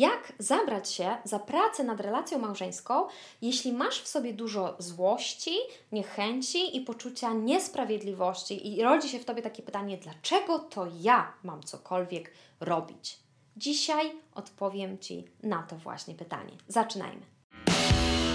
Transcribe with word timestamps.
jak 0.00 0.32
zabrać 0.38 0.92
się 0.92 1.16
za 1.24 1.38
pracę 1.38 1.84
nad 1.84 2.00
relacją 2.00 2.38
małżeńską, 2.38 3.06
jeśli 3.42 3.72
masz 3.72 4.02
w 4.02 4.08
sobie 4.08 4.32
dużo 4.32 4.76
złości, 4.78 5.54
niechęci 5.92 6.76
i 6.76 6.80
poczucia 6.80 7.32
niesprawiedliwości 7.32 8.68
i 8.68 8.82
rodzi 8.82 9.08
się 9.08 9.18
w 9.18 9.24
tobie 9.24 9.42
takie 9.42 9.62
pytanie, 9.62 9.98
dlaczego 9.98 10.58
to 10.58 10.86
ja 11.00 11.32
mam 11.44 11.62
cokolwiek 11.62 12.30
robić? 12.60 13.16
Dzisiaj 13.56 14.12
odpowiem 14.34 14.98
Ci 14.98 15.24
na 15.42 15.62
to 15.62 15.76
właśnie 15.76 16.14
pytanie. 16.14 16.52
Zaczynajmy. 16.68 17.22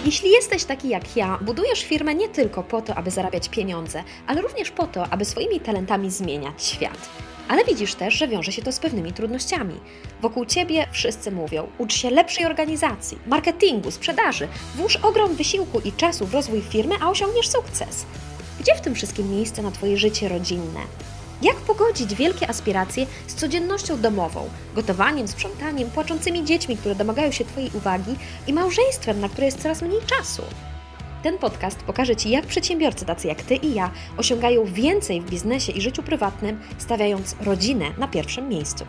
Jeśli 0.06 0.32
jesteś 0.32 0.66
taki 0.66 0.90
jak 0.90 1.18
ja, 1.18 1.40
budujesz 1.42 1.84
firmę 1.84 2.16
nie 2.16 2.30
tylko 2.30 2.64
po 2.64 2.82
to, 2.82 2.96
aby 2.96 3.12
zarabiać 3.12 3.50
pieniądze, 3.50 4.04
ale 4.28 4.42
również 4.42 4.72
po 4.72 4.88
to, 4.88 5.06
aby 5.06 5.26
swoimi 5.26 5.60
talentami 5.60 6.12
zmieniać 6.12 6.64
świat. 6.64 7.10
Ale 7.48 7.66
widzisz 7.66 7.96
też, 7.96 8.14
że 8.14 8.28
wiąże 8.28 8.52
się 8.52 8.62
to 8.62 8.72
z 8.72 8.80
pewnymi 8.80 9.14
trudnościami. 9.14 9.80
Wokół 10.22 10.46
ciebie 10.46 10.88
wszyscy 10.92 11.32
mówią: 11.32 11.68
ucz 11.78 11.94
się 11.94 12.10
lepszej 12.10 12.46
organizacji, 12.46 13.18
marketingu, 13.28 13.92
sprzedaży, 13.92 14.48
włóż 14.76 14.96
ogrom 14.96 15.36
wysiłku 15.36 15.80
i 15.80 15.92
czasu 15.92 16.26
w 16.26 16.34
rozwój 16.34 16.62
firmy, 16.62 16.96
a 17.02 17.10
osiągniesz 17.10 17.50
sukces. 17.50 18.06
Gdzie 18.60 18.76
w 18.76 18.82
tym 18.82 18.96
wszystkim 18.96 19.32
miejsce 19.32 19.62
na 19.62 19.72
Twoje 19.72 19.98
życie 19.98 20.30
rodzinne? 20.30 20.80
Jak 21.42 21.56
pogodzić 21.56 22.16
wielkie 22.16 22.50
aspiracje 22.50 23.06
z 23.28 23.36
codziennością 23.36 24.02
domową, 24.02 24.50
gotowaniem, 24.76 25.28
sprzątaniem, 25.28 25.90
płaczącymi 25.92 26.46
dziećmi, 26.46 26.78
które 26.78 26.96
domagają 26.96 27.32
się 27.32 27.46
Twojej 27.46 27.72
uwagi 27.74 28.16
i 28.48 28.54
małżeństwem, 28.54 29.20
na 29.20 29.30
które 29.30 29.46
jest 29.46 29.62
coraz 29.62 29.82
mniej 29.82 30.02
czasu? 30.02 30.42
Ten 31.26 31.38
podcast 31.38 31.84
pokaże 31.84 32.16
Ci, 32.16 32.30
jak 32.30 32.46
przedsiębiorcy 32.46 33.06
tacy 33.06 33.28
jak 33.28 33.44
Ty 33.44 33.56
i 33.56 33.74
ja 33.74 33.92
osiągają 34.18 34.66
więcej 34.66 35.22
w 35.22 35.30
biznesie 35.30 35.72
i 35.72 35.82
życiu 35.82 36.04
prywatnym, 36.04 36.60
stawiając 36.78 37.36
rodzinę 37.42 37.86
na 37.98 38.08
pierwszym 38.08 38.50
miejscu. 38.50 38.86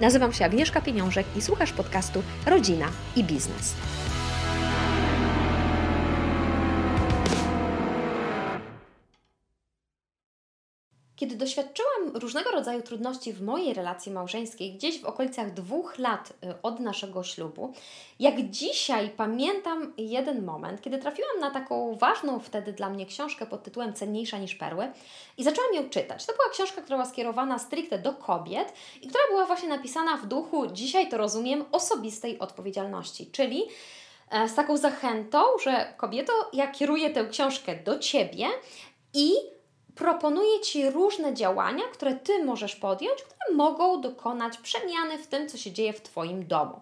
Nazywam 0.00 0.32
się 0.32 0.44
Agnieszka 0.44 0.80
Pieniążek 0.80 1.26
i 1.36 1.42
słuchasz 1.42 1.72
podcastu 1.72 2.22
Rodzina 2.46 2.86
i 3.16 3.24
Biznes. 3.24 3.74
Kiedy 11.30 11.44
doświadczyłam 11.44 12.16
różnego 12.16 12.50
rodzaju 12.50 12.82
trudności 12.82 13.32
w 13.32 13.42
mojej 13.42 13.74
relacji 13.74 14.12
małżeńskiej, 14.12 14.72
gdzieś 14.72 15.00
w 15.00 15.04
okolicach 15.04 15.54
dwóch 15.54 15.98
lat 15.98 16.30
y, 16.30 16.62
od 16.62 16.80
naszego 16.80 17.24
ślubu, 17.24 17.72
jak 18.20 18.50
dzisiaj 18.50 19.10
pamiętam 19.10 19.92
jeden 19.98 20.44
moment, 20.44 20.82
kiedy 20.82 20.98
trafiłam 20.98 21.40
na 21.40 21.50
taką 21.50 21.96
ważną 21.96 22.40
wtedy 22.40 22.72
dla 22.72 22.90
mnie 22.90 23.06
książkę 23.06 23.46
pod 23.46 23.62
tytułem 23.62 23.94
Cenniejsza 23.94 24.38
niż 24.38 24.54
perły 24.54 24.92
i 25.38 25.44
zaczęłam 25.44 25.74
ją 25.74 25.90
czytać. 25.90 26.26
To 26.26 26.32
była 26.32 26.48
książka, 26.52 26.82
która 26.82 26.96
była 26.96 27.10
skierowana 27.10 27.58
stricte 27.58 27.98
do 27.98 28.12
kobiet 28.12 28.72
i 29.02 29.08
która 29.08 29.24
była 29.28 29.46
właśnie 29.46 29.68
napisana 29.68 30.16
w 30.16 30.26
duchu, 30.26 30.66
dzisiaj 30.66 31.08
to 31.08 31.16
rozumiem, 31.16 31.64
osobistej 31.72 32.38
odpowiedzialności, 32.38 33.30
czyli 33.30 33.62
e, 34.30 34.48
z 34.48 34.54
taką 34.54 34.76
zachętą, 34.76 35.42
że 35.62 35.94
kobieto, 35.96 36.32
ja 36.52 36.66
kieruję 36.66 37.10
tę 37.10 37.24
książkę 37.24 37.76
do 37.76 37.98
Ciebie 37.98 38.46
i 39.14 39.59
proponuje 39.94 40.60
Ci 40.60 40.90
różne 40.90 41.34
działania, 41.34 41.84
które 41.92 42.14
Ty 42.14 42.44
możesz 42.44 42.76
podjąć, 42.76 43.22
które 43.22 43.56
mogą 43.56 44.00
dokonać 44.00 44.58
przemiany 44.58 45.18
w 45.18 45.26
tym, 45.26 45.48
co 45.48 45.58
się 45.58 45.72
dzieje 45.72 45.92
w 45.92 46.00
Twoim 46.00 46.46
domu. 46.46 46.80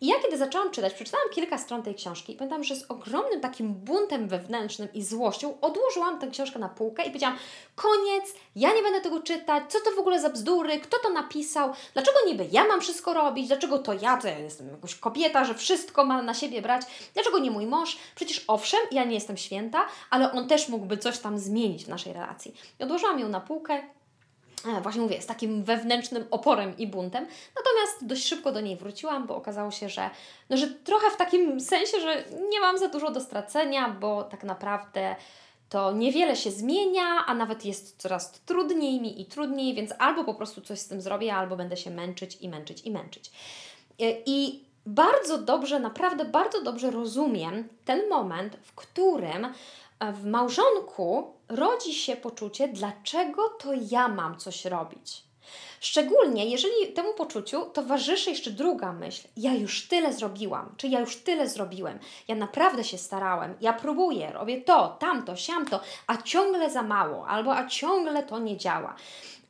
I 0.00 0.06
ja 0.06 0.14
kiedy 0.22 0.38
zaczęłam 0.38 0.70
czytać, 0.70 0.94
przeczytałam 0.94 1.28
kilka 1.30 1.58
stron 1.58 1.82
tej 1.82 1.94
książki 1.94 2.32
i 2.32 2.36
pamiętam, 2.36 2.64
że 2.64 2.76
z 2.76 2.90
ogromnym 2.90 3.40
takim 3.40 3.74
buntem 3.74 4.28
wewnętrznym 4.28 4.88
i 4.94 5.02
złością 5.02 5.60
odłożyłam 5.60 6.18
tę 6.18 6.26
książkę 6.26 6.58
na 6.58 6.68
półkę 6.68 7.02
i 7.02 7.06
powiedziałam, 7.06 7.38
koniec, 7.74 8.34
ja 8.56 8.74
nie 8.74 8.82
będę 8.82 9.00
tego 9.00 9.20
czytać, 9.20 9.62
co 9.68 9.78
to 9.80 9.90
w 9.90 9.98
ogóle 9.98 10.20
za 10.20 10.30
bzdury, 10.30 10.80
kto 10.80 10.96
to 11.02 11.10
napisał, 11.10 11.72
dlaczego 11.94 12.18
niby 12.26 12.46
ja 12.52 12.66
mam 12.66 12.80
wszystko 12.80 13.14
robić, 13.14 13.48
dlaczego 13.48 13.78
to 13.78 13.92
ja, 13.92 14.16
to 14.16 14.28
ja 14.28 14.38
jestem 14.38 14.68
jakaś 14.68 14.94
kobieta, 14.94 15.44
że 15.44 15.54
wszystko 15.54 16.04
ma 16.04 16.22
na 16.22 16.34
siebie 16.34 16.62
brać, 16.62 16.82
dlaczego 17.14 17.38
nie 17.38 17.50
mój 17.50 17.66
mąż, 17.66 17.96
przecież 18.14 18.44
owszem, 18.48 18.80
ja 18.90 19.04
nie 19.04 19.14
jestem 19.14 19.36
święta, 19.36 19.86
ale 20.10 20.32
on 20.32 20.48
też 20.48 20.68
mógłby 20.68 20.98
coś 20.98 21.18
tam 21.18 21.38
zmienić 21.38 21.84
w 21.84 21.88
naszej 21.88 22.12
relacji. 22.12 22.54
Odłożyłam 22.80 23.18
ją 23.18 23.28
na 23.28 23.40
półkę, 23.40 23.82
E, 24.66 24.80
właśnie 24.80 25.02
mówię, 25.02 25.22
z 25.22 25.26
takim 25.26 25.64
wewnętrznym 25.64 26.24
oporem 26.30 26.78
i 26.78 26.86
buntem. 26.86 27.26
Natomiast 27.56 28.06
dość 28.06 28.28
szybko 28.28 28.52
do 28.52 28.60
niej 28.60 28.76
wróciłam, 28.76 29.26
bo 29.26 29.36
okazało 29.36 29.70
się, 29.70 29.88
że, 29.88 30.10
no, 30.50 30.56
że 30.56 30.68
trochę 30.68 31.10
w 31.10 31.16
takim 31.16 31.60
sensie, 31.60 32.00
że 32.00 32.24
nie 32.50 32.60
mam 32.60 32.78
za 32.78 32.88
dużo 32.88 33.10
do 33.10 33.20
stracenia, 33.20 33.88
bo 33.88 34.22
tak 34.22 34.44
naprawdę 34.44 35.16
to 35.68 35.92
niewiele 35.92 36.36
się 36.36 36.50
zmienia, 36.50 37.04
a 37.26 37.34
nawet 37.34 37.64
jest 37.64 38.02
coraz 38.02 38.32
trudniej 38.32 39.00
mi 39.00 39.20
i 39.20 39.26
trudniej, 39.26 39.74
więc 39.74 39.94
albo 39.98 40.24
po 40.24 40.34
prostu 40.34 40.60
coś 40.60 40.78
z 40.78 40.88
tym 40.88 41.00
zrobię, 41.00 41.34
albo 41.34 41.56
będę 41.56 41.76
się 41.76 41.90
męczyć 41.90 42.38
i 42.40 42.48
męczyć 42.48 42.82
i 42.84 42.90
męczyć. 42.90 43.30
E, 44.00 44.04
I 44.26 44.64
bardzo 44.86 45.38
dobrze, 45.38 45.80
naprawdę 45.80 46.24
bardzo 46.24 46.62
dobrze 46.62 46.90
rozumiem 46.90 47.68
ten 47.84 48.08
moment, 48.08 48.56
w 48.62 48.74
którym 48.74 49.52
w 50.12 50.26
małżonku 50.26 51.35
rodzi 51.48 51.94
się 51.94 52.16
poczucie, 52.16 52.68
dlaczego 52.68 53.48
to 53.48 53.70
ja 53.90 54.08
mam 54.08 54.38
coś 54.38 54.64
robić. 54.64 55.26
Szczególnie 55.80 56.46
jeżeli 56.46 56.92
temu 56.94 57.14
poczuciu 57.14 57.64
towarzyszy 57.64 58.30
jeszcze 58.30 58.50
druga 58.50 58.92
myśl: 58.92 59.28
ja 59.36 59.54
już 59.54 59.88
tyle 59.88 60.12
zrobiłam, 60.12 60.74
czy 60.76 60.88
ja 60.88 61.00
już 61.00 61.16
tyle 61.16 61.48
zrobiłem, 61.48 61.98
ja 62.28 62.34
naprawdę 62.34 62.84
się 62.84 62.98
starałem, 62.98 63.54
ja 63.60 63.72
próbuję, 63.72 64.32
robię 64.32 64.60
to, 64.60 64.96
tamto, 65.00 65.36
siamto, 65.36 65.80
a 66.06 66.16
ciągle 66.22 66.70
za 66.70 66.82
mało, 66.82 67.28
albo 67.28 67.56
a 67.56 67.66
ciągle 67.66 68.22
to 68.22 68.38
nie 68.38 68.56
działa. 68.56 68.96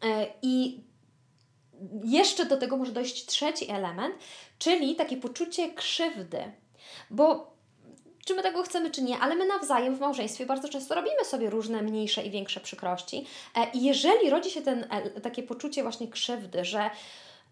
E, 0.05 0.27
I 0.43 0.81
jeszcze 2.05 2.47
do 2.47 2.56
tego 2.56 2.77
może 2.77 2.93
dojść 2.93 3.27
trzeci 3.27 3.71
element, 3.71 4.15
czyli 4.59 4.97
takie 4.97 5.17
poczucie 5.17 5.73
krzywdy. 5.73 6.53
Bo 7.11 7.56
czy 8.26 8.34
my 8.34 8.42
tego 8.42 8.62
chcemy, 8.62 8.91
czy 8.91 9.03
nie, 9.03 9.19
ale 9.19 9.34
my 9.34 9.47
nawzajem 9.47 9.94
w 9.94 10.00
małżeństwie 10.00 10.47
bardzo 10.47 10.69
często 10.69 10.94
robimy 10.94 11.25
sobie 11.25 11.50
różne 11.50 11.82
mniejsze 11.82 12.22
i 12.22 12.31
większe 12.31 12.60
przykrości. 12.60 13.26
E, 13.54 13.70
I 13.75 13.84
jeżeli 13.84 14.31
rodzi 14.31 14.50
się 14.50 14.62
ten, 14.62 14.87
e, 14.91 15.20
takie 15.20 15.42
poczucie 15.42 15.82
właśnie 15.82 16.09
krzywdy, 16.09 16.64
że 16.64 16.91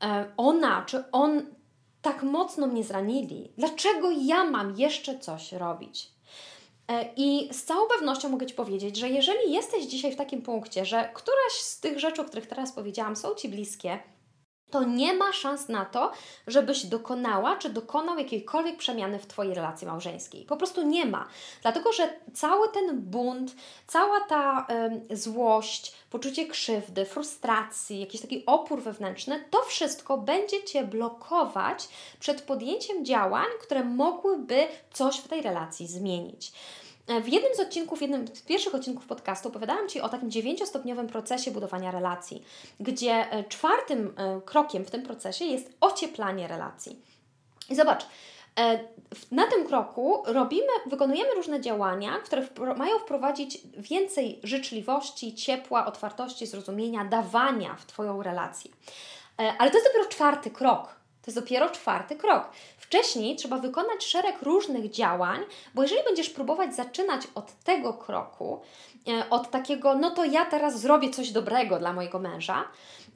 e, 0.03 0.33
ona 0.37 0.85
czy 0.87 1.05
on 1.13 1.47
tak 2.03 2.23
mocno 2.23 2.67
mnie 2.67 2.85
zranili, 2.85 3.53
dlaczego 3.59 4.11
ja 4.11 4.45
mam 4.45 4.77
jeszcze 4.77 5.19
coś 5.19 5.53
robić? 5.53 6.15
I 7.17 7.49
z 7.53 7.65
całą 7.65 7.89
pewnością 7.89 8.29
mogę 8.29 8.47
Ci 8.47 8.55
powiedzieć, 8.55 8.97
że 8.97 9.09
jeżeli 9.09 9.53
jesteś 9.53 9.85
dzisiaj 9.85 10.13
w 10.13 10.17
takim 10.17 10.43
punkcie, 10.43 10.85
że 10.85 11.11
któraś 11.15 11.53
z 11.53 11.81
tych 11.81 12.01
rzeczy, 12.01 12.23
o 12.23 12.25
których 12.25 12.47
teraz 12.47 12.73
powiedziałam, 12.73 13.17
są 13.17 13.35
Ci 13.35 13.49
bliskie, 13.49 13.99
to 14.75 14.85
nie 14.85 15.15
ma 15.15 15.33
szans 15.33 15.69
na 15.69 15.85
to, 15.85 16.13
żebyś 16.47 16.87
dokonała 16.87 17.57
czy 17.57 17.71
dokonał 17.71 18.19
jakiejkolwiek 18.19 18.77
przemiany 18.77 19.19
w 19.19 19.27
Twojej 19.27 19.55
relacji 19.55 19.87
małżeńskiej. 19.87 20.45
Po 20.45 20.57
prostu 20.57 20.83
nie 20.83 21.07
ma. 21.07 21.29
Dlatego, 21.63 21.93
że 21.93 22.21
cały 22.33 22.69
ten 22.69 23.01
bunt, 23.01 23.55
cała 23.87 24.21
ta 24.21 24.67
y, 25.11 25.17
złość, 25.17 25.95
poczucie 26.11 26.47
krzywdy, 26.47 27.05
frustracji, 27.05 28.01
jakiś 28.01 28.21
taki 28.21 28.47
opór 28.47 28.83
wewnętrzny, 28.83 29.45
to 29.51 29.63
wszystko 29.63 30.19
będzie 30.19 30.65
Cię 30.65 30.85
blokować 30.85 31.89
przed 32.21 32.43
podjęciem 32.43 33.05
działań, 33.05 33.47
które 33.63 33.85
mogłyby 33.85 34.67
coś 34.93 35.17
w 35.17 35.29
tej 35.29 35.43
relacji 35.43 35.87
zmienić. 35.87 36.53
E, 37.07 37.21
w 37.21 37.29
jednym 37.29 37.55
z 37.55 37.61
odcinków, 37.61 38.03
jednym 38.03 38.29
z 38.29 38.43
pierwszych 38.43 38.75
odcinków 38.75 39.07
podcastu 39.07 39.49
opowiadałam 39.49 39.89
Ci 39.89 40.01
o 40.01 40.09
takim 40.09 40.31
dziewięciostopniowym 40.31 41.07
procesie 41.07 41.51
budowania 41.51 41.91
relacji, 41.91 42.45
gdzie 42.81 43.13
e, 43.31 43.45
czwartym 43.45 44.15
e, 44.17 44.41
krokiem 44.45 44.85
w 44.85 44.91
tym 44.91 45.03
procesie 45.03 45.45
jest 45.45 45.73
ocieplanie 45.81 46.49
relacji. 46.49 47.03
I 47.71 47.75
zobacz, 47.75 48.07
na 49.31 49.47
tym 49.47 49.67
kroku 49.67 50.23
robimy, 50.27 50.73
wykonujemy 50.87 51.35
różne 51.35 51.61
działania, 51.61 52.19
które 52.19 52.75
mają 52.77 52.99
wprowadzić 52.99 53.59
więcej 53.77 54.41
życzliwości, 54.43 55.35
ciepła, 55.35 55.87
otwartości, 55.87 56.47
zrozumienia, 56.47 57.05
dawania 57.05 57.75
w 57.75 57.87
Twoją 57.87 58.23
relację. 58.23 58.71
Ale 59.37 59.71
to 59.71 59.79
jest 59.79 59.89
dopiero 59.89 60.09
czwarty 60.09 60.51
krok. 60.51 60.97
To 61.25 61.31
jest 61.31 61.41
dopiero 61.41 61.71
czwarty 61.71 62.17
krok. 62.17 62.51
Wcześniej 62.79 63.37
trzeba 63.37 63.59
wykonać 63.59 64.05
szereg 64.05 64.43
różnych 64.43 64.91
działań, 64.91 65.41
bo 65.75 65.83
jeżeli 65.83 66.05
będziesz 66.05 66.31
próbować 66.31 66.75
zaczynać 66.75 67.23
od 67.35 67.53
tego 67.65 67.93
kroku, 67.93 68.61
od 69.31 69.51
takiego, 69.51 69.95
no 69.95 70.11
to 70.11 70.25
ja 70.25 70.45
teraz 70.45 70.81
zrobię 70.81 71.11
coś 71.11 71.31
dobrego 71.31 71.79
dla 71.79 71.93
mojego 71.93 72.19
męża 72.19 72.65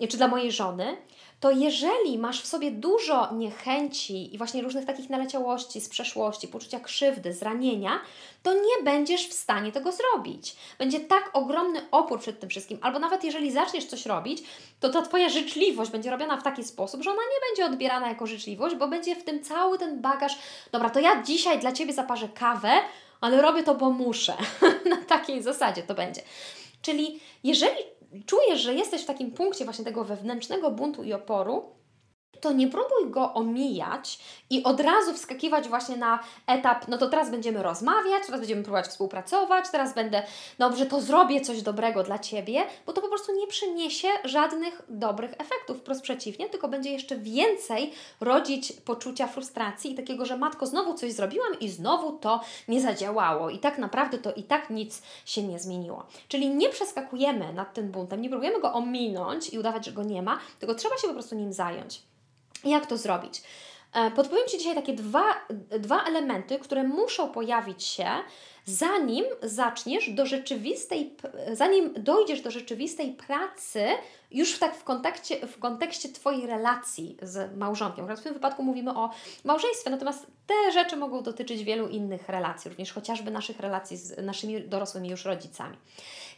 czy 0.08 0.17
dla 0.17 0.29
mojej 0.29 0.52
żony, 0.52 0.96
to 1.40 1.50
jeżeli 1.50 2.19
masz 2.19 2.43
w 2.43 2.46
sobie 2.46 2.70
dużo 2.70 3.35
niechęci 3.35 4.35
i 4.35 4.38
właśnie 4.38 4.62
różnych 4.62 4.85
takich 4.85 5.11
naleciałości 5.11 5.81
z 5.81 5.88
przeszłości, 5.88 6.49
poczucia 6.49 6.81
krzywdy, 6.81 7.32
zranienia, 7.32 8.00
to 8.43 8.55
nie 8.55 8.85
będziesz 8.85 9.29
w 9.29 9.32
stanie 9.32 9.73
tego 9.73 9.93
zrobić. 9.93 10.56
Będzie 10.79 11.00
tak 11.00 11.31
ogromny 11.32 11.81
opór 11.90 12.20
przed 12.20 12.40
tym 12.40 12.49
wszystkim, 12.49 12.79
albo 12.82 12.99
nawet 12.99 13.25
jeżeli 13.25 13.52
zaczniesz 13.52 13.85
coś 13.85 14.06
robić, 14.06 14.43
to 14.81 14.88
ta 14.88 15.02
Twoja 15.02 15.29
życzliwość 15.29 15.90
będzie 15.90 16.11
robiona 16.11 16.37
w 16.37 16.43
taki 16.43 16.64
sposób, 16.64 17.02
że 17.02 17.11
ona 17.11 17.23
nie 17.23 17.49
będzie 17.49 17.73
odbierana 17.75 18.08
jako 18.08 18.26
życzliwość, 18.26 18.76
bo 18.76 18.88
będzie 18.88 19.17
w 19.17 19.25
tym 19.25 19.44
cały 19.44 19.79
ten 19.79 20.00
bagaż, 20.00 20.38
dobra, 20.73 20.90
to 20.90 21.00
ja 21.00 21.23
dzisiaj 21.23 21.58
dla 21.58 21.73
Ciebie 21.73 21.93
zaparzę 21.93 22.29
kawę, 22.29 22.70
ale 23.20 23.43
robię 23.43 23.62
to, 23.62 23.75
bo 23.75 23.91
muszę. 23.91 24.37
Na 24.91 24.97
takiej 24.97 25.43
zasadzie 25.43 25.82
to 25.82 25.94
będzie. 25.94 26.23
Czyli 26.82 27.20
jeżeli 27.44 27.76
czujesz, 28.26 28.61
że 28.61 28.75
jesteś 28.75 29.03
w 29.03 29.06
takim 29.06 29.31
punkcie 29.31 29.65
właśnie 29.65 29.85
tego 29.85 30.05
wewnętrznego 30.05 30.70
buntu 30.70 31.03
i 31.03 31.12
oporu, 31.12 31.77
to 32.40 32.52
nie 32.52 32.69
próbuj 32.69 33.11
go 33.11 33.35
omijać 33.35 34.19
i 34.50 34.64
od 34.64 34.81
razu 34.81 35.14
wskakiwać 35.14 35.69
właśnie 35.69 35.96
na 35.96 36.19
etap, 36.46 36.88
no 36.88 36.99
to 36.99 37.08
teraz 37.08 37.31
będziemy 37.31 37.62
rozmawiać, 37.62 38.23
teraz 38.26 38.40
będziemy 38.40 38.62
próbować 38.62 38.87
współpracować, 38.87 39.64
teraz 39.73 39.94
będę, 39.94 40.23
dobrze, 40.58 40.87
to 40.87 41.00
zrobię 41.00 41.40
coś 41.40 41.62
dobrego 41.62 42.02
dla 42.02 42.19
Ciebie, 42.19 42.64
bo 42.87 42.93
to 42.93 43.00
po 43.00 43.08
prostu 43.08 43.35
nie 43.37 43.46
przyniesie 43.46 44.08
żadnych 44.25 44.82
dobrych 44.88 45.32
efektów, 45.32 45.79
wprost 45.79 46.02
przeciwnie, 46.02 46.49
tylko 46.49 46.69
będzie 46.69 46.93
jeszcze 46.93 47.17
więcej 47.17 47.93
rodzić 48.20 48.73
poczucia 48.73 49.26
frustracji 49.26 49.93
i 49.93 49.94
takiego, 49.94 50.26
że 50.26 50.37
matko, 50.37 50.67
znowu 50.67 50.94
coś 50.94 51.12
zrobiłam 51.12 51.61
i 51.61 51.69
znowu 51.69 52.12
to 52.12 52.40
nie 52.69 52.81
zadziałało 52.81 53.50
i 53.50 53.58
tak 53.58 53.79
naprawdę 53.79 54.19
to 54.19 54.32
i 54.32 54.43
tak 54.43 54.70
nic 54.70 55.02
się 55.25 55.43
nie 55.43 55.58
zmieniło. 55.58 56.06
Czyli 56.29 56.50
nie 56.50 56.69
przeskakujemy 56.69 57.52
nad 57.52 57.75
tym 57.75 57.90
buntem, 57.90 58.23
nie 58.23 58.29
próbujemy 58.29 58.61
go 58.61 58.73
ominąć 58.73 59.52
i 59.52 59.58
udawać, 59.58 59.87
że 59.87 59.93
go 59.93 60.02
nie 60.02 60.23
ma, 60.23 60.38
tylko 60.58 60.75
trzeba 60.75 60.99
się 60.99 61.08
po 61.08 61.14
prostu 61.14 61.35
nim 61.35 61.52
zająć. 61.52 62.07
Jak 62.64 62.87
to 62.87 62.96
zrobić? 62.96 63.43
E, 63.93 64.10
podpowiem 64.10 64.49
Ci 64.49 64.58
dzisiaj 64.58 64.75
takie 64.75 64.93
dwa, 64.93 65.34
dwa 65.78 66.05
elementy, 66.05 66.58
które 66.58 66.82
muszą 66.82 67.28
pojawić 67.28 67.84
się, 67.84 68.08
zanim 68.69 69.25
zaczniesz 69.43 70.11
do 70.11 70.26
rzeczywistej, 70.26 71.15
zanim 71.53 71.94
dojdziesz 71.97 72.41
do 72.41 72.50
rzeczywistej 72.50 73.12
pracy, 73.12 73.87
już 74.31 74.53
w, 74.53 74.59
tak 74.59 74.76
w 74.76 74.85
kontekście, 74.85 75.47
w 75.47 75.59
kontekście 75.59 76.09
Twojej 76.09 76.47
relacji 76.47 77.17
z 77.23 77.56
małżonkiem. 77.56 78.17
W 78.17 78.20
tym 78.20 78.35
wypadku 78.35 78.62
mówimy 78.62 78.91
o 78.91 79.11
małżeństwie, 79.44 79.91
natomiast 79.91 80.26
te 80.47 80.73
rzeczy 80.73 80.97
mogą 80.97 81.23
dotyczyć 81.23 81.65
wielu 81.65 81.88
innych 81.88 82.29
relacji, 82.29 82.69
również 82.69 82.93
chociażby 82.93 83.31
naszych 83.31 83.61
relacji 83.61 83.97
z 83.97 84.25
naszymi 84.25 84.62
dorosłymi 84.62 85.09
już 85.09 85.25
rodzicami. 85.25 85.76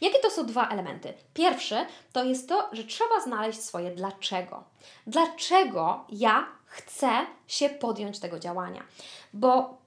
Jakie 0.01 0.19
to 0.19 0.29
są 0.29 0.45
dwa 0.45 0.69
elementy? 0.69 1.13
Pierwszy 1.33 1.75
to 2.13 2.23
jest 2.23 2.49
to, 2.49 2.69
że 2.71 2.83
trzeba 2.83 3.21
znaleźć 3.23 3.61
swoje 3.61 3.91
dlaczego. 3.91 4.63
Dlaczego 5.07 6.05
ja 6.09 6.47
chcę 6.65 7.09
się 7.47 7.69
podjąć 7.69 8.19
tego 8.19 8.39
działania? 8.39 8.83
Bo 9.33 9.81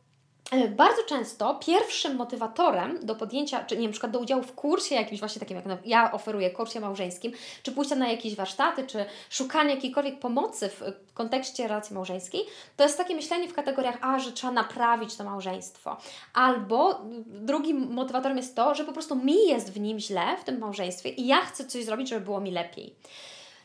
bardzo 0.77 1.03
często 1.03 1.55
pierwszym 1.55 2.17
motywatorem 2.17 3.07
do 3.07 3.15
podjęcia, 3.15 3.65
czy 3.65 3.77
nie 3.77 3.87
na 3.87 3.93
przykład 3.93 4.13
do 4.13 4.19
udziału 4.19 4.43
w 4.43 4.55
kursie 4.55 4.95
jakimś 4.95 5.21
właśnie 5.21 5.41
takim, 5.41 5.57
jak 5.57 5.67
ja 5.85 6.13
oferuję, 6.13 6.51
kursie 6.51 6.81
małżeńskim, 6.81 7.33
czy 7.63 7.73
pójścia 7.73 7.97
na 7.97 8.09
jakieś 8.09 8.37
warsztaty, 8.37 8.87
czy 8.87 9.05
szukanie 9.31 9.75
jakiejkolwiek 9.75 10.19
pomocy 10.19 10.69
w 10.69 10.83
kontekście 11.15 11.69
relacji 11.69 11.95
małżeńskiej, 11.95 12.47
to 12.77 12.85
jest 12.85 12.99
takie 12.99 13.15
myślenie 13.15 13.49
w 13.49 13.55
kategoriach, 13.55 13.99
a, 14.01 14.19
że 14.19 14.33
trzeba 14.33 14.53
naprawić 14.53 15.17
to 15.17 15.25
małżeństwo. 15.25 15.97
Albo 16.35 17.01
drugim 17.27 17.93
motywatorem 17.93 18.37
jest 18.37 18.57
to, 18.57 18.75
że 18.75 18.85
po 18.85 18.93
prostu 18.93 19.17
mi 19.17 19.47
jest 19.47 19.73
w 19.73 19.81
nim 19.81 19.99
źle, 19.99 20.37
w 20.41 20.45
tym 20.45 20.59
małżeństwie 20.59 21.11
i 21.11 21.27
ja 21.27 21.41
chcę 21.41 21.65
coś 21.65 21.85
zrobić, 21.85 22.09
żeby 22.09 22.25
było 22.25 22.41
mi 22.41 22.51
lepiej. 22.51 22.95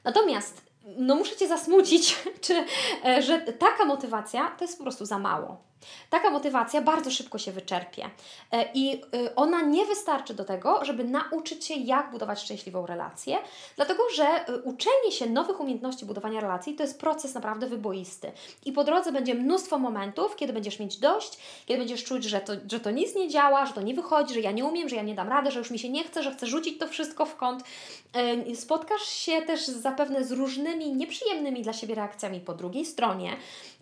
Natomiast 0.04 0.62
no 0.98 1.16
muszę 1.16 1.36
Cię 1.36 1.48
zasmucić, 1.48 2.18
czy, 2.42 2.66
e, 3.06 3.22
że 3.22 3.40
taka 3.40 3.86
motywacja 3.86 4.52
to 4.58 4.64
jest 4.64 4.78
po 4.78 4.84
prostu 4.84 5.06
za 5.06 5.20
mało. 5.20 5.69
Taka 6.10 6.30
motywacja 6.30 6.82
bardzo 6.82 7.12
szybko 7.12 7.38
się 7.38 7.52
wyczerpie 7.52 8.10
e, 8.52 8.66
i 8.74 9.02
y, 9.16 9.36
ona 9.36 9.62
nie 9.62 9.86
wystarczy 9.86 10.34
do 10.34 10.46
tego, 10.46 10.86
żeby 10.86 11.04
nauczyć 11.04 11.66
się, 11.66 11.74
jak 11.74 12.12
budować 12.12 12.42
szczęśliwą 12.42 12.86
relację, 12.86 13.38
dlatego 13.76 14.04
że 14.16 14.50
y, 14.50 14.62
uczenie 14.62 15.12
się 15.12 15.30
nowych 15.30 15.60
umiejętności 15.60 16.06
budowania 16.06 16.42
relacji 16.42 16.76
to 16.76 16.84
jest 16.84 17.00
proces 17.00 17.34
naprawdę 17.34 17.68
wyboisty. 17.68 18.32
I 18.66 18.72
po 18.72 18.84
drodze 18.84 19.12
będzie 19.12 19.36
mnóstwo 19.36 19.78
momentów, 19.78 20.36
kiedy 20.36 20.54
będziesz 20.54 20.80
mieć 20.80 20.98
dość, 20.98 21.38
kiedy 21.66 21.80
będziesz 21.80 22.04
czuć, 22.04 22.24
że 22.24 22.40
to, 22.40 22.54
że 22.72 22.80
to 22.80 22.92
nic 22.92 23.16
nie 23.16 23.30
działa, 23.30 23.66
że 23.66 23.74
to 23.74 23.82
nie 23.82 23.94
wychodzi, 23.94 24.34
że 24.34 24.40
ja 24.40 24.52
nie 24.52 24.66
umiem, 24.66 24.90
że 24.90 24.96
ja 24.96 25.04
nie 25.04 25.16
dam 25.16 25.30
rady, 25.30 25.52
że 25.52 25.60
już 25.60 25.72
mi 25.72 25.80
się 25.80 25.90
nie 25.90 26.04
chce, 26.04 26.24
że 26.24 26.32
chcę 26.32 26.48
rzucić 26.48 26.80
to 26.80 26.88
wszystko 26.88 27.26
w 27.26 27.36
kąt. 27.36 27.64
E, 28.14 28.56
spotkasz 28.56 29.02
się 29.02 29.42
też 29.42 29.68
zapewne 29.68 30.24
z 30.24 30.32
różnymi 30.32 30.96
nieprzyjemnymi 30.96 31.62
dla 31.62 31.74
siebie 31.74 31.96
reakcjami 31.96 32.40
po 32.40 32.54
drugiej 32.54 32.86
stronie, 32.86 33.36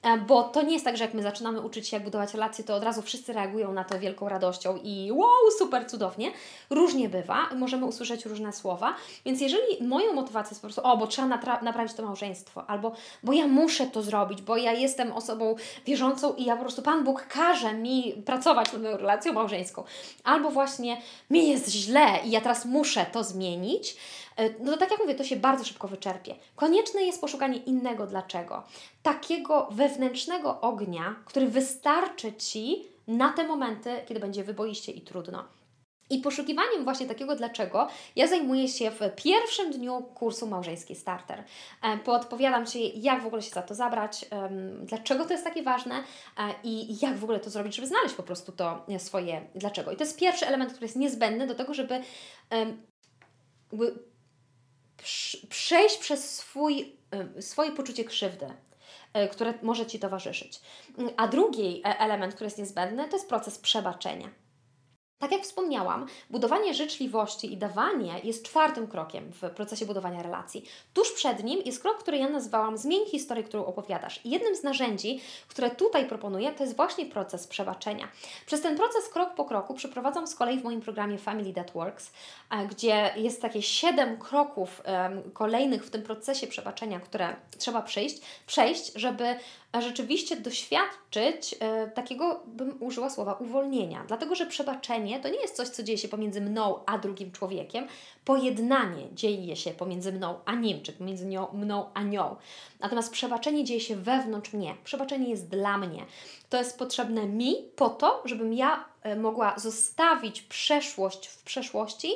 e, 0.03 0.17
bo 0.17 0.43
to 0.43 0.61
nie 0.61 0.73
jest 0.73 0.85
tak, 0.85 0.97
że 0.97 1.03
jak 1.03 1.13
my 1.13 1.23
zaczynamy 1.23 1.61
uczyć 1.61 1.86
się, 1.87 1.97
jak 1.97 2.03
budować 2.03 2.33
relacje, 2.33 2.63
to 2.63 2.75
od 2.75 2.83
razu 2.83 3.01
wszyscy 3.01 3.33
reagują 3.33 3.73
na 3.73 3.83
to 3.83 3.99
wielką 3.99 4.29
radością 4.29 4.79
i 4.83 5.11
wow, 5.11 5.51
super 5.57 5.89
cudownie. 5.89 6.31
Różnie 6.69 7.09
bywa, 7.09 7.49
możemy 7.55 7.85
usłyszeć 7.85 8.25
różne 8.25 8.53
słowa, 8.53 8.95
więc 9.25 9.41
jeżeli 9.41 9.83
moją 9.87 10.13
motywacją 10.13 10.49
jest 10.49 10.61
po 10.61 10.67
prostu, 10.67 10.81
o, 10.83 10.97
bo 10.97 11.07
trzeba 11.07 11.27
naprawić 11.61 11.93
to 11.93 12.03
małżeństwo, 12.03 12.69
albo 12.69 12.91
bo 13.23 13.33
ja 13.33 13.47
muszę 13.47 13.87
to 13.87 14.01
zrobić, 14.01 14.41
bo 14.41 14.57
ja 14.57 14.71
jestem 14.71 15.11
osobą 15.11 15.55
wierzącą 15.85 16.33
i 16.33 16.45
ja 16.45 16.55
po 16.55 16.61
prostu 16.61 16.81
Pan 16.81 17.03
Bóg 17.03 17.27
każe 17.27 17.73
mi 17.73 18.13
pracować 18.25 18.73
nad 18.73 18.81
moją 18.81 18.97
relacją 18.97 19.33
małżeńską, 19.33 19.83
albo 20.23 20.49
właśnie 20.49 21.01
mi 21.29 21.49
jest 21.49 21.69
źle 21.69 22.07
i 22.25 22.31
ja 22.31 22.41
teraz 22.41 22.65
muszę 22.65 23.05
to 23.11 23.23
zmienić, 23.23 23.97
no 24.59 24.71
to 24.71 24.77
tak 24.77 24.91
jak 24.91 24.99
mówię, 24.99 25.15
to 25.15 25.23
się 25.23 25.35
bardzo 25.35 25.63
szybko 25.63 25.87
wyczerpie. 25.87 26.35
Konieczne 26.55 27.03
jest 27.03 27.21
poszukanie 27.21 27.57
innego 27.57 28.07
dlaczego. 28.07 28.63
Takiego 29.03 29.67
wewnętrznego 29.71 30.61
ognia, 30.61 31.15
który 31.25 31.47
wystarczy 31.47 32.33
Ci 32.33 32.87
na 33.07 33.33
te 33.33 33.47
momenty, 33.47 33.89
kiedy 34.07 34.19
będzie 34.19 34.43
wyboiście 34.43 34.91
i 34.91 35.01
trudno. 35.01 35.43
I 36.09 36.19
poszukiwaniem 36.19 36.83
właśnie 36.83 37.05
takiego 37.05 37.35
dlaczego 37.35 37.87
ja 38.15 38.27
zajmuję 38.27 38.67
się 38.67 38.91
w 38.91 38.99
pierwszym 39.15 39.71
dniu 39.71 40.01
kursu 40.01 40.47
Małżeński 40.47 40.95
Starter. 40.95 41.43
E, 41.83 41.97
podpowiadam 41.97 42.65
Ci, 42.65 43.01
jak 43.01 43.23
w 43.23 43.27
ogóle 43.27 43.41
się 43.41 43.49
za 43.49 43.61
to 43.61 43.75
zabrać, 43.75 44.25
dlaczego 44.81 45.25
to 45.25 45.33
jest 45.33 45.43
takie 45.43 45.63
ważne 45.63 45.95
e, 45.95 46.53
i 46.63 46.97
jak 47.01 47.17
w 47.17 47.23
ogóle 47.23 47.39
to 47.39 47.49
zrobić, 47.49 47.75
żeby 47.75 47.87
znaleźć 47.87 48.15
po 48.15 48.23
prostu 48.23 48.51
to 48.51 48.85
swoje 48.97 49.47
dlaczego. 49.55 49.91
I 49.91 49.95
to 49.95 50.03
jest 50.03 50.19
pierwszy 50.19 50.47
element, 50.47 50.71
który 50.71 50.85
jest 50.85 50.95
niezbędny 50.95 51.47
do 51.47 51.55
tego, 51.55 51.73
żeby 51.73 52.01
przejść 55.49 55.97
przez 55.97 56.35
swój, 56.35 56.95
swoje 57.39 57.71
poczucie 57.71 58.05
krzywdy, 58.05 58.47
e, 59.13 59.27
które 59.27 59.53
może 59.61 59.85
Ci 59.85 59.99
towarzyszyć. 59.99 60.61
A 61.17 61.27
drugi 61.27 61.81
e, 61.85 61.99
element, 61.99 62.35
który 62.35 62.45
jest 62.45 62.57
niezbędny, 62.57 63.09
to 63.09 63.15
jest 63.15 63.29
proces 63.29 63.59
przebaczenia. 63.59 64.29
Tak 65.19 65.31
jak 65.31 65.41
wspomniałam, 65.41 66.05
budowanie 66.29 66.73
życzliwości 66.73 67.53
i 67.53 67.57
dawanie 67.57 68.19
jest 68.23 68.45
czwartym 68.45 68.87
krokiem 68.87 69.31
w 69.31 69.49
procesie 69.49 69.85
budowania 69.85 70.23
relacji. 70.23 70.65
Tuż 70.93 71.11
przed 71.11 71.43
nim 71.43 71.61
jest 71.65 71.81
krok, 71.81 71.97
który 71.97 72.17
ja 72.17 72.29
nazwałam 72.29 72.77
zmień 72.77 73.05
historię, 73.05 73.43
którą 73.43 73.65
opowiadasz. 73.65 74.25
I 74.25 74.29
jednym 74.29 74.55
z 74.55 74.63
narzędzi, 74.63 75.21
które 75.47 75.69
tutaj 75.69 76.05
proponuję, 76.05 76.51
to 76.51 76.63
jest 76.63 76.75
właśnie 76.75 77.05
proces 77.05 77.47
przebaczenia. 77.47 78.07
Przez 78.45 78.61
ten 78.61 78.77
proces 78.77 79.09
krok 79.09 79.35
po 79.35 79.45
kroku 79.45 79.73
przeprowadzam 79.73 80.27
z 80.27 80.35
kolei 80.35 80.59
w 80.59 80.63
moim 80.63 80.81
programie 80.81 81.17
Family 81.17 81.53
That 81.53 81.71
Works, 81.71 82.11
e, 82.49 82.67
gdzie 82.67 83.13
jest 83.15 83.41
takie 83.41 83.61
siedem 83.61 84.17
kroków 84.17 84.81
kolejnych 85.33 85.85
w 85.85 85.89
tym 85.89 86.03
procesie 86.03 86.47
przebaczenia, 86.47 86.99
które 86.99 87.35
trzeba 87.57 87.81
przejść, 87.81 88.21
przejść 88.45 88.91
żeby 88.95 89.35
rzeczywiście 89.81 90.35
doświadczyć 90.35 91.55
e, 91.59 91.87
takiego, 91.87 92.43
bym 92.45 92.77
użyła 92.79 93.09
słowa, 93.09 93.33
uwolnienia. 93.33 94.03
Dlatego, 94.07 94.35
że 94.35 94.45
przebaczenie 94.45 95.19
to 95.19 95.29
nie 95.29 95.39
jest 95.41 95.55
coś, 95.55 95.67
co 95.67 95.83
dzieje 95.83 95.97
się 95.97 96.07
pomiędzy 96.07 96.41
mną 96.41 96.79
a 96.85 96.97
drugim 96.97 97.31
człowiekiem. 97.31 97.87
Pojednanie 98.25 99.07
dzieje 99.13 99.55
się 99.55 99.71
pomiędzy 99.71 100.11
mną 100.11 100.39
a 100.45 100.55
nim, 100.55 100.81
czy 100.81 100.93
pomiędzy 100.93 101.25
nią, 101.25 101.47
mną 101.53 101.85
a 101.93 102.03
nią. 102.03 102.35
Natomiast 102.79 103.11
przebaczenie 103.11 103.63
dzieje 103.63 103.79
się 103.79 103.95
wewnątrz 103.95 104.53
mnie. 104.53 104.75
Przebaczenie 104.83 105.29
jest 105.29 105.49
dla 105.49 105.77
mnie. 105.77 106.05
To 106.49 106.57
jest 106.57 106.79
potrzebne 106.79 107.25
mi 107.25 107.55
po 107.75 107.89
to, 107.89 108.21
żebym 108.25 108.53
ja 108.53 108.85
e, 109.03 109.15
mogła 109.15 109.59
zostawić 109.59 110.41
przeszłość 110.41 111.27
w 111.27 111.43
przeszłości, 111.43 112.11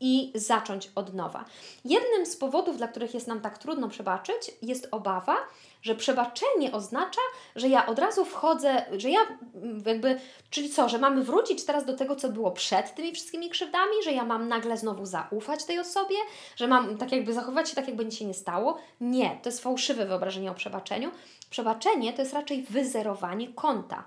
i 0.00 0.32
zacząć 0.34 0.90
od 0.94 1.14
nowa. 1.14 1.44
Jednym 1.84 2.26
z 2.26 2.36
powodów, 2.36 2.76
dla 2.76 2.88
których 2.88 3.14
jest 3.14 3.26
nam 3.26 3.40
tak 3.40 3.58
trudno 3.58 3.88
przebaczyć, 3.88 4.50
jest 4.62 4.88
obawa, 4.90 5.36
że 5.82 5.94
przebaczenie 5.94 6.72
oznacza, 6.72 7.20
że 7.56 7.68
ja 7.68 7.86
od 7.86 7.98
razu 7.98 8.24
wchodzę, 8.24 8.84
że 8.92 9.10
ja 9.10 9.20
mm, 9.54 9.82
jakby, 9.86 10.20
czyli 10.50 10.70
co, 10.70 10.88
że 10.88 10.98
mamy 10.98 11.22
wrócić 11.22 11.64
teraz 11.64 11.84
do 11.84 11.96
tego, 11.96 12.16
co 12.16 12.28
było 12.28 12.50
przed 12.50 12.94
tymi 12.94 13.12
wszystkimi 13.12 13.50
krzywdami, 13.50 13.92
że 14.04 14.12
ja 14.12 14.24
mam 14.24 14.48
nagle 14.48 14.76
znowu 14.76 15.06
zaufać 15.06 15.64
tej 15.64 15.78
osobie, 15.78 16.16
że 16.56 16.68
mam 16.68 16.98
tak 16.98 17.12
jakby 17.12 17.32
zachowywać 17.32 17.68
się 17.68 17.76
tak, 17.76 17.86
jakby 17.86 18.04
nic 18.04 18.14
się 18.14 18.24
nie 18.24 18.34
stało. 18.34 18.78
Nie, 19.00 19.38
to 19.42 19.48
jest 19.48 19.62
fałszywe 19.62 20.06
wyobrażenie 20.06 20.50
o 20.50 20.54
przebaczeniu. 20.54 21.10
Przebaczenie 21.50 22.12
to 22.12 22.22
jest 22.22 22.34
raczej 22.34 22.62
wyzerowanie 22.62 23.48
konta. 23.48 24.04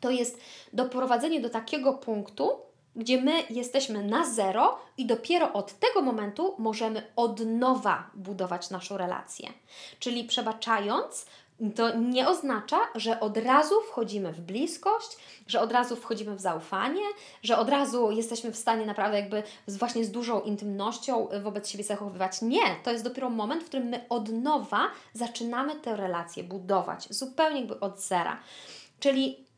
To 0.00 0.10
jest 0.10 0.40
doprowadzenie 0.72 1.40
do 1.40 1.50
takiego 1.50 1.92
punktu, 1.92 2.69
gdzie 2.96 3.22
my 3.22 3.42
jesteśmy 3.50 4.04
na 4.04 4.30
zero 4.30 4.78
i 4.96 5.06
dopiero 5.06 5.52
od 5.52 5.72
tego 5.72 6.02
momentu 6.02 6.54
możemy 6.58 7.12
od 7.16 7.40
nowa 7.46 8.10
budować 8.14 8.70
naszą 8.70 8.96
relację. 8.96 9.48
Czyli 9.98 10.24
przebaczając, 10.24 11.26
to 11.76 11.96
nie 11.98 12.28
oznacza, 12.28 12.78
że 12.94 13.20
od 13.20 13.36
razu 13.36 13.74
wchodzimy 13.88 14.32
w 14.32 14.40
bliskość, 14.40 15.16
że 15.46 15.60
od 15.60 15.72
razu 15.72 15.96
wchodzimy 15.96 16.36
w 16.36 16.40
zaufanie, 16.40 17.02
że 17.42 17.58
od 17.58 17.68
razu 17.68 18.10
jesteśmy 18.10 18.52
w 18.52 18.56
stanie 18.56 18.86
naprawdę 18.86 19.20
jakby 19.20 19.42
z, 19.66 19.76
właśnie 19.76 20.04
z 20.04 20.10
dużą 20.10 20.40
intymnością 20.40 21.28
wobec 21.42 21.68
siebie 21.68 21.84
zachowywać. 21.84 22.42
Nie, 22.42 22.76
to 22.84 22.92
jest 22.92 23.04
dopiero 23.04 23.30
moment, 23.30 23.62
w 23.62 23.66
którym 23.66 23.86
my 23.86 24.04
od 24.08 24.28
nowa 24.28 24.90
zaczynamy 25.12 25.74
tę 25.76 25.96
relację 25.96 26.44
budować, 26.44 27.06
zupełnie 27.10 27.58
jakby 27.58 27.80
od 27.80 28.00
zera. 28.00 28.40
Czyli 29.00 29.49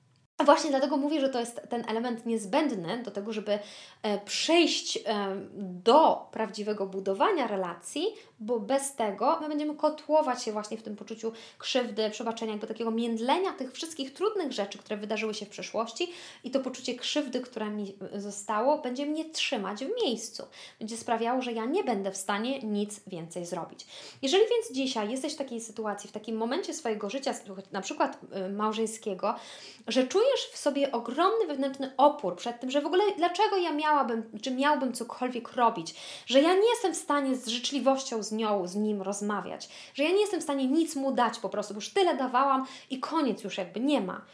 Właśnie 0.45 0.71
dlatego 0.71 0.97
mówię, 0.97 1.21
że 1.21 1.29
to 1.29 1.41
jest 1.41 1.61
ten 1.69 1.85
element 1.89 2.27
niezbędny 2.27 3.03
do 3.03 3.11
tego, 3.11 3.33
żeby 3.33 3.59
e, 4.03 4.19
przejść 4.19 4.97
e, 4.97 5.03
do 5.57 6.29
prawdziwego 6.31 6.87
budowania 6.87 7.47
relacji, 7.47 8.07
bo 8.41 8.61
bez 8.61 8.95
tego 8.95 9.39
my 9.41 9.49
będziemy 9.49 9.75
kotłować 9.75 10.43
się 10.43 10.53
właśnie 10.53 10.77
w 10.77 10.83
tym 10.83 10.97
poczuciu 10.97 11.33
krzywdy, 11.59 12.11
przebaczenia, 12.11 12.53
jakby 12.53 12.67
takiego 12.67 12.91
międlenia 12.91 13.53
tych 13.53 13.73
wszystkich 13.73 14.13
trudnych 14.13 14.53
rzeczy, 14.53 14.79
które 14.79 14.97
wydarzyły 14.97 15.35
się 15.35 15.47
w 15.47 15.49
przeszłości 15.49 16.13
i 16.45 16.51
to 16.51 16.61
poczucie 16.61 16.95
krzywdy, 16.95 17.41
które 17.41 17.71
mi 17.71 17.97
zostało, 18.17 18.79
będzie 18.79 19.07
mnie 19.07 19.25
trzymać 19.25 19.85
w 19.85 20.05
miejscu. 20.05 20.43
Będzie 20.79 20.97
sprawiało, 20.97 21.43
że 21.43 21.53
ja 21.53 21.65
nie 21.65 21.85
będę 21.85 22.13
w 22.13 22.17
stanie 22.17 22.59
nic 22.63 23.01
więcej 23.07 23.47
zrobić. 23.47 23.87
Jeżeli 24.23 24.45
więc 24.51 24.77
dzisiaj 24.77 25.11
jesteś 25.11 25.35
w 25.35 25.37
takiej 25.37 25.61
sytuacji, 25.61 26.09
w 26.09 26.13
takim 26.13 26.37
momencie 26.37 26.75
swojego 26.75 27.11
życia, 27.11 27.35
na 27.73 27.81
przykład 27.81 28.19
e, 28.33 28.49
małżeńskiego, 28.49 29.35
że 29.89 30.07
czujesz 30.07 30.32
w 30.41 30.57
sobie 30.57 30.93
ogromny 30.93 31.47
wewnętrzny 31.47 31.93
opór 31.97 32.37
przed 32.37 32.61
tym, 32.61 32.71
że 32.71 32.81
w 32.81 32.87
ogóle 32.87 33.05
dlaczego 33.17 33.57
ja 33.57 33.73
miałabym, 33.73 34.39
czy 34.43 34.51
miałbym 34.51 34.93
cokolwiek 34.93 35.53
robić, 35.53 35.95
że 36.27 36.41
ja 36.41 36.55
nie 36.55 36.71
jestem 36.71 36.95
w 36.95 36.97
stanie 36.97 37.37
z 37.37 37.47
życzliwością 37.47 38.23
z 38.23 38.33
nią, 38.33 38.67
z 38.67 38.75
nim 38.75 39.03
rozmawiać, 39.03 39.69
że 39.95 40.05
ja 40.05 40.11
nie 40.11 40.21
jestem 40.21 40.41
w 40.41 40.43
stanie 40.43 40.67
nic 40.67 40.97
mu 40.97 41.13
dać 41.13 41.39
po 41.39 41.49
prostu, 41.49 41.75
już 41.75 41.93
tyle 41.93 42.17
dawałam 42.17 42.67
i 42.91 43.01
koniec 43.01 43.45
już 43.45 43.59
jakby 43.59 43.81
nie 43.81 44.01
ma. 44.01 44.25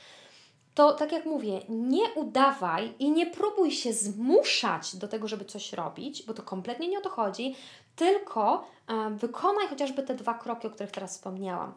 To 0.75 0.93
tak 0.93 1.12
jak 1.12 1.26
mówię, 1.26 1.61
nie 1.69 2.11
udawaj 2.14 2.95
i 2.99 3.11
nie 3.11 3.26
próbuj 3.26 3.71
się 3.71 3.93
zmuszać 3.93 4.97
do 4.97 5.09
tego, 5.09 5.28
żeby 5.28 5.45
coś 5.45 5.73
robić, 5.73 6.23
bo 6.23 6.35
to 6.35 6.43
kompletnie 6.43 6.88
nie 6.88 6.99
o 6.99 7.02
to 7.02 7.11
chodzi, 7.11 7.57
tylko 7.97 8.67
wykonaj 9.11 9.69
chociażby 9.69 10.02
te 10.02 10.14
dwa 10.14 10.35
kroki, 10.35 10.67
o 10.67 10.71
których 10.71 10.90
teraz 10.93 11.12
wspomniałam. 11.12 11.75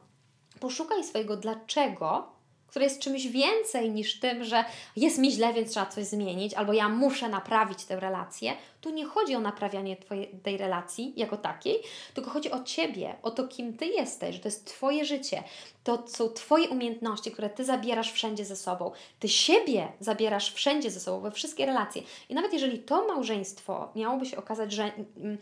Poszukaj 0.59 1.03
swojego 1.03 1.37
dlaczego 1.37 2.27
które 2.71 2.85
jest 2.85 2.99
czymś 3.01 3.27
więcej 3.27 3.91
niż 3.91 4.19
tym, 4.19 4.43
że 4.43 4.65
jest 4.95 5.17
mi 5.17 5.31
źle, 5.31 5.53
więc 5.53 5.71
trzeba 5.71 5.85
coś 5.85 6.05
zmienić, 6.05 6.53
albo 6.53 6.73
ja 6.73 6.89
muszę 6.89 7.29
naprawić 7.29 7.85
tę 7.85 7.99
relację. 7.99 8.53
Tu 8.81 8.89
nie 8.89 9.05
chodzi 9.05 9.35
o 9.35 9.39
naprawianie 9.39 9.97
twojej, 9.97 10.27
tej 10.43 10.57
relacji 10.57 11.13
jako 11.15 11.37
takiej, 11.37 11.79
tylko 12.13 12.29
chodzi 12.29 12.51
o 12.51 12.63
Ciebie, 12.63 13.15
o 13.23 13.31
to, 13.31 13.47
kim 13.47 13.77
Ty 13.77 13.85
jesteś, 13.85 14.35
że 14.35 14.41
to 14.41 14.47
jest 14.47 14.65
Twoje 14.65 15.05
życie. 15.05 15.43
To 15.83 16.03
są 16.07 16.29
Twoje 16.29 16.69
umiejętności, 16.69 17.31
które 17.31 17.49
Ty 17.49 17.65
zabierasz 17.65 18.11
wszędzie 18.11 18.45
ze 18.45 18.55
sobą. 18.55 18.91
Ty 19.19 19.29
siebie 19.29 19.87
zabierasz 19.99 20.53
wszędzie 20.53 20.91
ze 20.91 20.99
sobą, 20.99 21.19
we 21.21 21.31
wszystkie 21.31 21.65
relacje. 21.65 22.01
I 22.29 22.33
nawet 22.33 22.53
jeżeli 22.53 22.79
to 22.79 23.07
małżeństwo 23.07 23.91
miałoby 23.95 24.25
się 24.25 24.37
okazać, 24.37 24.71
że, 24.71 24.91
mm, 25.17 25.37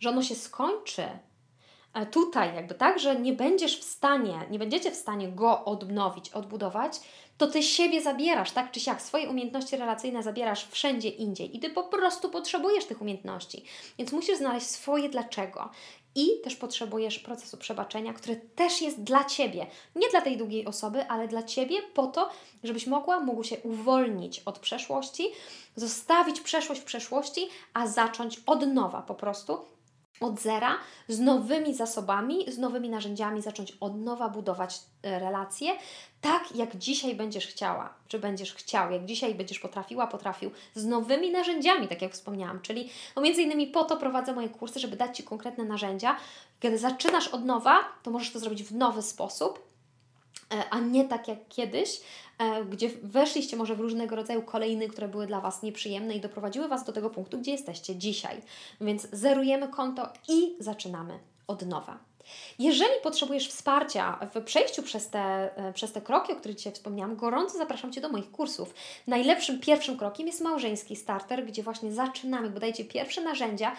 że 0.00 0.10
ono 0.10 0.22
się 0.22 0.34
skończy, 0.34 1.02
tutaj 2.10 2.54
jakby 2.54 2.74
tak, 2.74 2.98
że 2.98 3.20
nie 3.20 3.32
będziesz 3.32 3.80
w 3.80 3.84
stanie, 3.84 4.46
nie 4.50 4.58
będziecie 4.58 4.90
w 4.90 4.96
stanie 4.96 5.28
go 5.28 5.64
odnowić, 5.64 6.30
odbudować, 6.30 7.00
to 7.38 7.46
ty 7.46 7.62
siebie 7.62 8.02
zabierasz, 8.02 8.50
tak 8.50 8.70
czy 8.70 8.80
siak, 8.80 9.02
swoje 9.02 9.28
umiejętności 9.28 9.76
relacyjne 9.76 10.22
zabierasz 10.22 10.66
wszędzie 10.68 11.08
indziej 11.08 11.56
i 11.56 11.60
ty 11.60 11.70
po 11.70 11.84
prostu 11.84 12.28
potrzebujesz 12.28 12.84
tych 12.84 13.02
umiejętności. 13.02 13.64
Więc 13.98 14.12
musisz 14.12 14.38
znaleźć 14.38 14.66
swoje 14.66 15.08
dlaczego. 15.08 15.70
I 16.16 16.40
też 16.44 16.56
potrzebujesz 16.56 17.18
procesu 17.18 17.56
przebaczenia, 17.56 18.12
który 18.12 18.36
też 18.36 18.82
jest 18.82 19.02
dla 19.02 19.24
ciebie. 19.24 19.66
Nie 19.96 20.08
dla 20.08 20.20
tej 20.20 20.36
drugiej 20.36 20.66
osoby, 20.66 21.06
ale 21.08 21.28
dla 21.28 21.42
ciebie, 21.42 21.76
po 21.94 22.06
to, 22.06 22.30
żebyś 22.64 22.86
mogła, 22.86 23.20
mógł 23.20 23.44
się 23.44 23.56
uwolnić 23.58 24.42
od 24.44 24.58
przeszłości, 24.58 25.28
zostawić 25.76 26.40
przeszłość 26.40 26.80
w 26.80 26.84
przeszłości, 26.84 27.48
a 27.74 27.86
zacząć 27.86 28.40
od 28.46 28.66
nowa 28.66 29.02
po 29.02 29.14
prostu 29.14 29.73
od 30.20 30.40
zera, 30.40 30.78
z 31.08 31.20
nowymi 31.20 31.74
zasobami, 31.74 32.52
z 32.52 32.58
nowymi 32.58 32.88
narzędziami, 32.88 33.42
zacząć 33.42 33.72
od 33.80 34.00
nowa 34.00 34.28
budować 34.28 34.80
e, 35.02 35.18
relacje, 35.18 35.72
tak 36.20 36.56
jak 36.56 36.76
dzisiaj 36.76 37.14
będziesz 37.14 37.46
chciała, 37.46 37.94
czy 38.08 38.18
będziesz 38.18 38.54
chciał, 38.54 38.92
jak 38.92 39.04
dzisiaj 39.04 39.34
będziesz 39.34 39.58
potrafiła, 39.58 40.06
potrafił, 40.06 40.50
z 40.74 40.84
nowymi 40.86 41.30
narzędziami, 41.30 41.88
tak 41.88 42.02
jak 42.02 42.12
wspomniałam. 42.12 42.60
Czyli 42.60 42.90
no 43.16 43.22
między 43.22 43.42
innymi 43.42 43.66
po 43.66 43.84
to 43.84 43.96
prowadzę 43.96 44.32
moje 44.32 44.48
kursy, 44.48 44.80
żeby 44.80 44.96
dać 44.96 45.16
Ci 45.16 45.22
konkretne 45.22 45.64
narzędzia. 45.64 46.16
Kiedy 46.60 46.78
zaczynasz 46.78 47.28
od 47.28 47.44
nowa, 47.44 47.78
to 48.02 48.10
możesz 48.10 48.32
to 48.32 48.38
zrobić 48.38 48.62
w 48.62 48.74
nowy 48.74 49.02
sposób, 49.02 49.73
a 50.70 50.80
nie 50.80 51.04
tak 51.04 51.28
jak 51.28 51.38
kiedyś, 51.48 52.00
e, 52.38 52.64
gdzie 52.64 52.90
weszliście 53.02 53.56
może 53.56 53.76
w 53.76 53.80
różnego 53.80 54.16
rodzaju 54.16 54.42
kolejny, 54.42 54.88
które 54.88 55.08
były 55.08 55.26
dla 55.26 55.40
Was 55.40 55.62
nieprzyjemne 55.62 56.14
i 56.14 56.20
doprowadziły 56.20 56.68
Was 56.68 56.84
do 56.84 56.92
tego 56.92 57.10
punktu, 57.10 57.38
gdzie 57.38 57.50
jesteście 57.50 57.96
dzisiaj. 57.96 58.42
Więc 58.80 59.08
zerujemy 59.12 59.68
konto 59.68 60.08
i 60.28 60.56
zaczynamy 60.60 61.18
od 61.46 61.66
nowa. 61.66 62.13
Jeżeli 62.58 62.92
potrzebujesz 63.02 63.48
wsparcia 63.48 64.28
w 64.34 64.42
przejściu 64.44 64.82
przez 64.82 65.10
te, 65.10 65.50
e, 65.56 65.72
przez 65.72 65.92
te 65.92 66.00
kroki, 66.00 66.32
o 66.32 66.36
których 66.36 66.56
dzisiaj 66.56 66.72
wspomniałam, 66.72 67.16
gorąco 67.16 67.58
zapraszam 67.58 67.92
Cię 67.92 68.00
do 68.00 68.08
moich 68.08 68.30
kursów. 68.30 68.74
Najlepszym 69.06 69.60
pierwszym 69.60 69.98
krokiem 69.98 70.26
jest 70.26 70.40
małżeński 70.40 70.96
starter, 70.96 71.46
gdzie 71.46 71.62
właśnie 71.62 71.92
zaczynamy, 71.92 72.50
bo 72.50 72.60
dajecie 72.60 72.84
pierwsze 72.84 73.20
narzędzia 73.20 73.76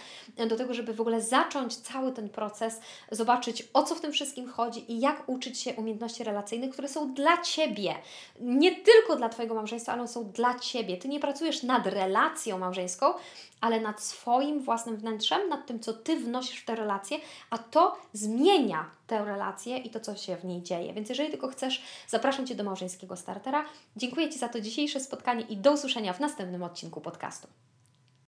do 0.47 0.55
tego, 0.55 0.73
żeby 0.73 0.93
w 0.93 1.01
ogóle 1.01 1.21
zacząć 1.21 1.75
cały 1.75 2.11
ten 2.11 2.29
proces, 2.29 2.79
zobaczyć 3.11 3.63
o 3.73 3.83
co 3.83 3.95
w 3.95 4.01
tym 4.01 4.11
wszystkim 4.11 4.49
chodzi 4.49 4.91
i 4.91 4.99
jak 4.99 5.29
uczyć 5.29 5.59
się 5.59 5.73
umiejętności 5.73 6.23
relacyjnych, 6.23 6.71
które 6.71 6.87
są 6.87 7.13
dla 7.13 7.41
Ciebie. 7.41 7.95
Nie 8.39 8.75
tylko 8.75 9.15
dla 9.15 9.29
Twojego 9.29 9.55
małżeństwa, 9.55 9.93
ale 9.93 10.07
są 10.07 10.31
dla 10.31 10.59
Ciebie. 10.59 10.97
Ty 10.97 11.07
nie 11.07 11.19
pracujesz 11.19 11.63
nad 11.63 11.87
relacją 11.87 12.57
małżeńską, 12.57 13.13
ale 13.61 13.81
nad 13.81 14.01
swoim 14.01 14.61
własnym 14.61 14.97
wnętrzem, 14.97 15.49
nad 15.49 15.67
tym, 15.67 15.79
co 15.79 15.93
Ty 15.93 16.15
wnosisz 16.15 16.59
w 16.59 16.65
tę 16.65 16.75
relację, 16.75 17.17
a 17.49 17.57
to 17.57 17.97
zmienia 18.13 18.91
tę 19.07 19.25
relację 19.25 19.77
i 19.77 19.89
to, 19.89 19.99
co 19.99 20.15
się 20.15 20.35
w 20.35 20.45
niej 20.45 20.63
dzieje. 20.63 20.93
Więc 20.93 21.09
jeżeli 21.09 21.29
tylko 21.29 21.47
chcesz, 21.47 21.83
zapraszam 22.07 22.47
Cię 22.47 22.55
do 22.55 22.63
małżeńskiego 22.63 23.15
startera. 23.15 23.65
Dziękuję 23.95 24.29
Ci 24.29 24.39
za 24.39 24.49
to 24.49 24.61
dzisiejsze 24.61 24.99
spotkanie 24.99 25.41
i 25.41 25.57
do 25.57 25.71
usłyszenia 25.71 26.13
w 26.13 26.19
następnym 26.19 26.63
odcinku 26.63 27.01
podcastu. 27.01 27.47